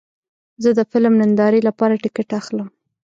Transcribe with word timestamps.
زه 0.63 0.69
د 0.77 0.79
فلم 0.91 1.13
نندارې 1.21 1.59
لپاره 1.67 2.01
ټکټ 2.03 2.29
اخلم. 2.39 2.67